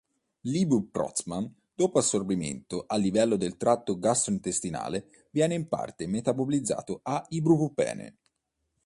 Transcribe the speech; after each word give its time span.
L'ibuproxam, 0.47 1.47
dopo 1.75 1.99
assorbimento 1.99 2.85
a 2.87 2.95
livello 2.97 3.35
del 3.35 3.55
tratto 3.55 3.99
gastrointestinale, 3.99 5.27
viene 5.29 5.53
in 5.53 5.67
parte 5.67 6.07
metabolizzato 6.07 7.01
a 7.03 7.23
ibuprofene. 7.29 8.17